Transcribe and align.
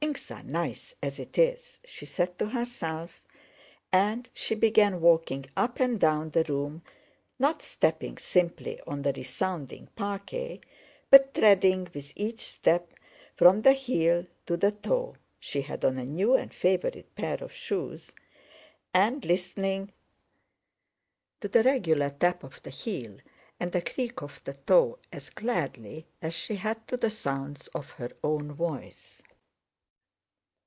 Things 0.03 0.31
are 0.31 0.43
nice 0.43 0.95
as 1.03 1.19
it 1.19 1.37
is," 1.37 1.77
she 1.85 2.07
said 2.07 2.37
to 2.39 2.47
herself, 2.49 3.21
and 3.93 4.27
she 4.33 4.55
began 4.55 4.99
walking 4.99 5.45
up 5.55 5.79
and 5.79 5.99
down 5.99 6.31
the 6.31 6.43
room, 6.43 6.81
not 7.37 7.61
stepping 7.61 8.17
simply 8.17 8.81
on 8.87 9.03
the 9.03 9.13
resounding 9.13 9.87
parquet 9.95 10.59
but 11.11 11.35
treading 11.35 11.87
with 11.93 12.11
each 12.15 12.39
step 12.39 12.93
from 13.35 13.61
the 13.61 13.73
heel 13.73 14.25
to 14.47 14.57
the 14.57 14.71
toe 14.71 15.15
(she 15.39 15.61
had 15.61 15.85
on 15.85 15.99
a 15.99 16.03
new 16.03 16.33
and 16.33 16.51
favorite 16.51 17.13
pair 17.15 17.35
of 17.37 17.53
shoes) 17.53 18.11
and 18.95 19.23
listening 19.23 19.93
to 21.41 21.47
the 21.47 21.63
regular 21.63 22.09
tap 22.09 22.43
of 22.43 22.61
the 22.63 22.69
heel 22.71 23.15
and 23.59 23.71
creak 23.85 24.21
of 24.23 24.41
the 24.45 24.53
toe 24.55 24.97
as 25.13 25.29
gladly 25.29 26.07
as 26.23 26.33
she 26.33 26.55
had 26.55 26.85
to 26.87 26.97
the 26.97 27.11
sounds 27.11 27.67
of 27.69 27.91
her 27.91 28.09
own 28.23 28.51
voice. 28.51 29.21